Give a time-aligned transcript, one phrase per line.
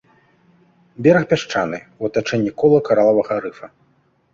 [1.07, 3.77] Бераг пясчаны, у атачэнні кола каралавага рыфа.